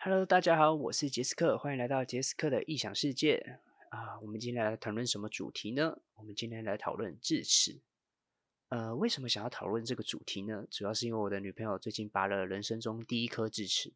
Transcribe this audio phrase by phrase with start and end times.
[0.00, 3.58] Hello，大家好，我是杰斯克，欢迎来到杰斯克的异想世界
[3.90, 4.16] 啊。
[4.20, 5.98] 我们今天来讨论什么主题呢？
[6.14, 7.80] 我们今天来讨论智齿。
[8.68, 10.64] 呃，为什么想要讨论这个主题呢？
[10.70, 13.92] 主要是因为我的女朋友最近拔了人生中第一颗智齿。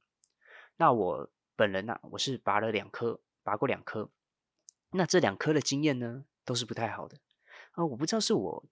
[0.76, 4.10] 那我本人呢、我是拔了两颗，拔过两颗。
[4.90, 7.18] 那这两颗的经验呢，都是不太好的
[7.70, 7.86] 啊。
[7.86, 8.68] 我不知道是我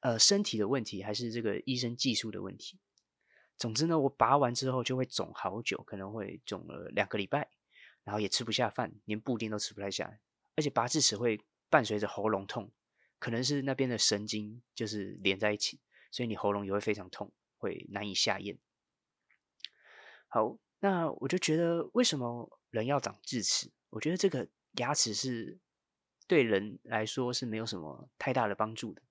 [0.00, 2.78] 呃身体的问题，还是这个医生技术的问题。
[3.58, 7.50] 总之呢，我拔完之后就会肿好久，可能会肿了两个礼拜，
[8.04, 10.20] 然后也吃不下饭，连布丁都吃不太下，
[10.54, 12.70] 而且拔智齿会伴随着喉咙痛，
[13.18, 15.80] 可能是那边的神经就是连在一起，
[16.12, 18.56] 所以你喉咙也会非常痛，会难以下咽。
[20.28, 23.72] 好，那我就觉得为什么人要长智齿？
[23.90, 25.58] 我觉得这个牙齿是
[26.28, 29.02] 对人来说是没有什么太大的帮助的。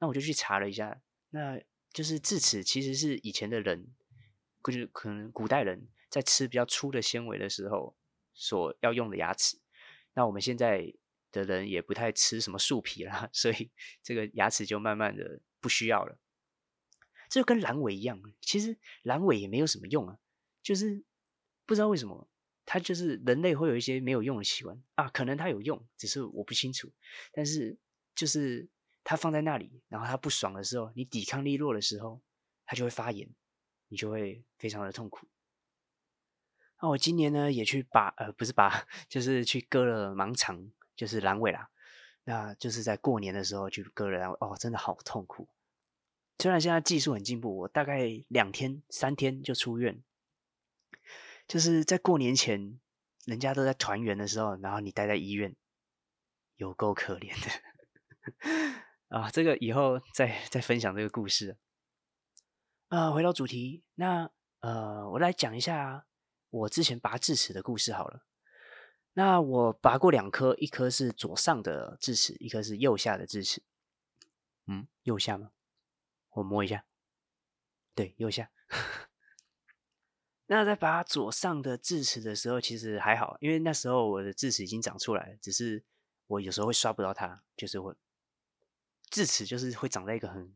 [0.00, 1.62] 那我就去查了一下，那。
[1.92, 3.86] 就是智齿其实是以前的人，
[4.62, 7.96] 就是可能古代人在吃比较粗的纤维的时候
[8.34, 9.58] 所要用的牙齿。
[10.12, 10.92] 那我们现在
[11.32, 13.70] 的人也不太吃什么树皮啦， 所以
[14.02, 16.18] 这个牙齿就慢慢的不需要了。
[17.30, 20.18] 这就跟阑尾一样，其实阑尾也没有什么用啊，
[20.62, 21.02] 就是
[21.64, 22.28] 不知道为什么
[22.66, 26.92] 它就是人类会有一些没有用的习惯啊，可能它有用，只是我不清楚。
[27.32, 27.78] 但是
[28.14, 28.68] 就是。
[29.08, 32.20] 它放在那里，然后它不爽的时候，你抵抗力弱的时候，
[32.64, 33.30] 它就会发炎，
[33.86, 35.28] 你就会非常的痛苦。
[36.82, 41.70] 那我今年呢也去拔，呃，不是拔， 就是去割了盲肠，就是阑尾啦。
[42.24, 45.48] 那就是在过年的时候去割了，然后哦，真的好痛苦。
[46.40, 50.02] 虽然现在技术很进步，我大概两天三天就出院。
[51.46, 52.80] 就是在过年前，
[53.24, 55.54] 人家都在团圆的时候，然后你待在医院，
[56.56, 57.62] 有够可怜的。
[59.08, 61.56] 啊，这个以后再再分享这个故事。
[62.88, 66.06] 啊，回到主题，那呃，我来讲一下
[66.50, 68.26] 我之前拔智齿的故事好了。
[69.12, 73.62] 那我拔过两颗，一颗是左上的智齿，一颗是右下的智齿。
[74.66, 75.52] 嗯，右下吗？
[76.30, 76.84] 我摸一下，
[77.94, 78.50] 对，右下。
[80.46, 85.84] 那在拔左上的智齿的时候，其实还好，因为那时候我的智齿已经长出来了，只是
[86.26, 87.94] 我有时候会刷不到它，就是会。
[89.16, 90.54] 智齿就是会长在一个很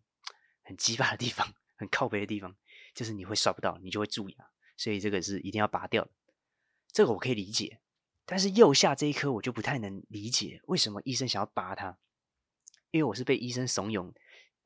[0.62, 2.54] 很鸡巴的地方，很靠北的地方，
[2.94, 4.36] 就是你会刷不到，你就会蛀牙，
[4.76, 6.10] 所以这个是一定要拔掉的。
[6.92, 7.80] 这个我可以理解，
[8.26, 11.96] 但是右下这一颗我就不太能理解，为什么医生想要拔它？
[12.90, 14.12] 因为我是被医生怂恿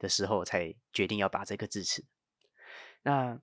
[0.00, 2.04] 的时候才决定要拔这颗智齿。
[3.04, 3.40] 那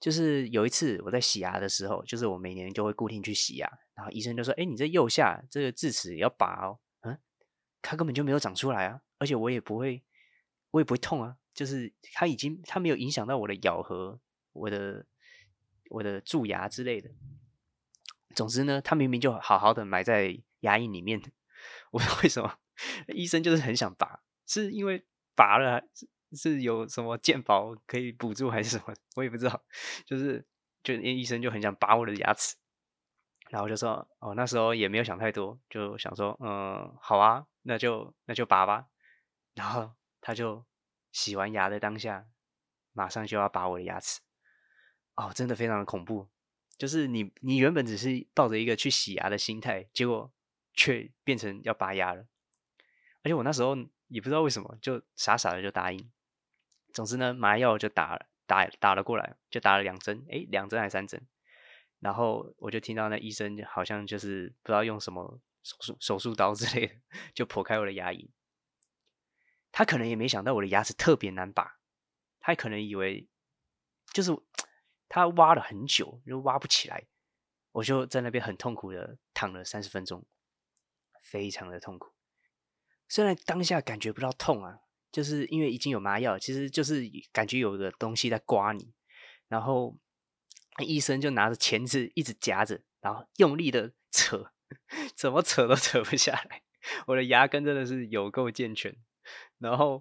[0.00, 6.78] 就是有一次我在洗牙的时候，就是我每年就会固定去洗牙，然后医生就说：“哎，你这右下这个智齿要拔哦。”
[7.82, 9.02] 它根本就没有长出来啊。
[9.18, 10.02] 而且我也不会，
[10.70, 11.36] 我也不会痛啊。
[11.52, 14.18] 就是它已经，它没有影响到我的咬合、
[14.52, 15.04] 我的、
[15.90, 17.10] 我的蛀牙之类的。
[18.34, 21.20] 总之呢，它明明就好好的埋在牙龈里面。
[21.92, 22.58] 我为什么
[23.08, 24.20] 医生就是很想拔？
[24.46, 25.04] 是因为
[25.34, 28.94] 拔了是，是有什么健保可以补助还是什么？
[29.16, 29.62] 我也不知道。
[30.06, 30.44] 就是，
[30.82, 32.56] 就医生就很想拔我的牙齿。
[33.52, 38.86] 然后就说：“哦，那时候也没有想太多，就想说，嗯，好啊，那就那就拔吧。”
[39.52, 39.92] 然后
[40.22, 40.64] 他就
[41.10, 42.26] 洗完牙的当下，
[42.94, 44.22] 马上就要拔我的牙齿。
[45.16, 46.30] 哦，真的非常的恐怖。
[46.78, 50.32] 就是你，你原本只是抱着一个去洗牙的心态，结果
[50.72, 52.22] 却变成要拔牙了。
[53.22, 53.76] 而且我那时候
[54.08, 56.10] 也不知道为什么，就傻傻的就答应。
[56.94, 61.22] 总之呢，麻药就打了，打打了过来，就打了两针，诶，两针还是三针。
[62.02, 66.94] 然后我就听到那医生好像就是不知道用什么手术手术刀之类的，
[67.32, 68.28] 就剖开我的牙龈。
[69.70, 71.78] 他可能也没想到我的牙齿特别难拔，
[72.40, 73.28] 他可能以为
[74.12, 74.36] 就是
[75.08, 77.06] 他挖了很久又挖不起来，
[77.70, 80.26] 我就在那边很痛苦的躺了三十分钟，
[81.22, 82.12] 非常的痛苦。
[83.08, 84.80] 虽然当下感觉不到痛啊，
[85.12, 88.92] 就是因为已经有麻药，其实就是感觉有个东西在刮你，
[89.46, 89.96] 然后
[90.78, 94.52] 医生就拿着钳子一直夹着，然后用力的扯，
[95.14, 96.62] 怎么扯都扯不下来。
[97.06, 98.96] 我的牙根真的是有够健全。
[99.58, 100.00] 然后，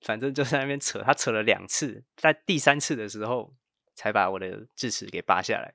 [0.00, 3.54] 反正就在那边扯，他扯了两次，在第三次的时候
[3.94, 5.74] 才把我的智齿给拔下来。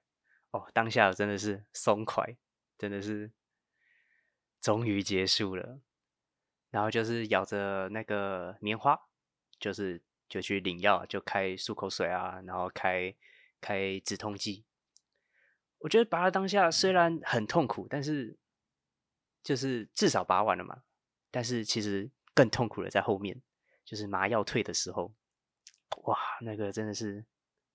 [0.52, 2.36] 哦，当下真的是松快，
[2.78, 3.32] 真的是
[4.60, 5.82] 终于结束了。
[6.72, 9.00] 然后就是咬着那个棉花，
[9.60, 13.14] 就是就去领药，就开漱口水啊，然后开
[13.60, 14.66] 开止痛剂。
[15.80, 18.38] 我觉得拔了当下虽然很痛苦，但是
[19.44, 20.84] 就是至少拔完了嘛。
[21.32, 22.12] 但是其实。
[22.32, 23.42] 更痛苦的在后面，
[23.84, 25.14] 就是麻药退的时候，
[26.04, 27.26] 哇，那个真的是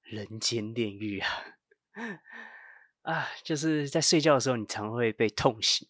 [0.00, 1.28] 人间炼狱啊！
[3.02, 5.86] 啊，就是在睡觉的时候，你常会被痛醒，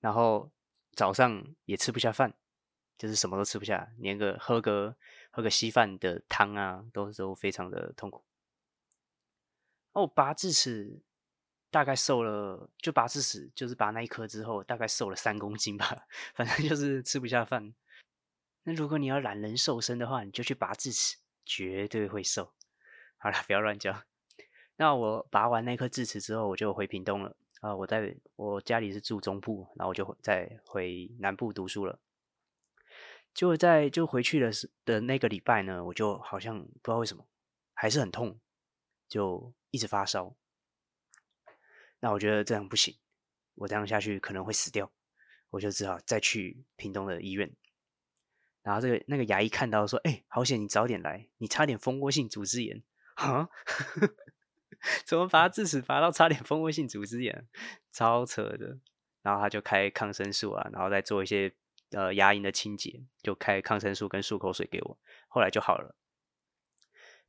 [0.00, 0.50] 然后
[0.96, 2.34] 早上也吃不下饭，
[2.96, 4.96] 就是什么都吃不下，连个喝个
[5.30, 8.24] 喝个稀饭的汤啊，都都非常的痛苦。
[9.92, 11.00] 哦，拔智齿
[11.70, 17.74] 大概瘦了，就拔智齿就是拔那一颗之后，大概瘦了三公斤吧， 反正就是吃不下饭。
[18.64, 22.52] 那如果你要懒人瘦身的话，你就去拔智齿，绝对会瘦。
[23.18, 24.02] 好了，不要乱叫。
[24.76, 27.74] 那我拔完那颗智齿之后，我就回屏东了啊！
[27.76, 31.98] 我在我家里是住中部，然后我就再回南部读书了。
[33.34, 37.26] 就在就回去的时的那个礼拜呢，我就好像不知道为什么
[37.74, 38.38] 还是很痛，
[39.08, 40.36] 就一直发烧。
[41.98, 42.96] 那我觉得这样不行，
[43.56, 44.92] 我这样下去可能会死掉，
[45.50, 47.52] 我就只好再去屏东的医院。
[48.62, 52.82] 然后这个那个牙医看到说：“哎，好险你早点来，你差点蜂窝性组织炎
[53.16, 53.48] 啊！”
[55.04, 57.46] 怎么拔智齿拔到差点蜂窝性组织炎，
[57.90, 58.78] 超扯的。
[59.22, 61.54] 然后他就开抗生素啊，然后再做一些
[61.94, 64.98] 呃牙龈的清洁，就开抗生素跟漱口水给我，
[65.28, 65.96] 后来就好了。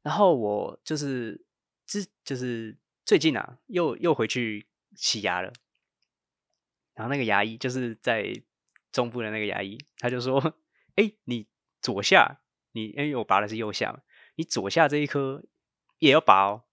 [0.02, 1.46] 然后我就是
[1.86, 5.52] 之就是最近啊，又又回去洗牙了。
[6.94, 8.34] 然后那个牙医就是在
[8.92, 10.56] 中部的那个牙医，他就说
[10.96, 11.48] ：“哎，你
[11.82, 12.42] 左下，
[12.72, 14.02] 你因为我拔的是右下嘛，
[14.36, 15.44] 你左下这一颗
[16.00, 16.64] 也要拔哦。”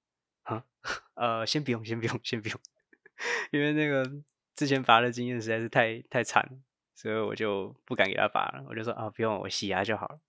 [0.45, 0.65] 啊
[1.15, 2.61] 呃，先不用，先不用，先不用，
[3.51, 4.09] 因为那个
[4.55, 6.63] 之前拔的经验实在是太太惨，
[7.03, 8.65] 所以我就不敢给他拔了。
[8.69, 10.21] 我就说啊，不用，我洗牙就好了。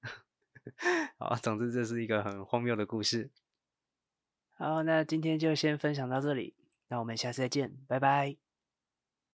[1.19, 3.29] 好，总之这是一个很荒谬的故事。
[4.57, 6.55] 好，那今天就先分享到这里，
[6.87, 8.42] 那我们下次再见，拜拜。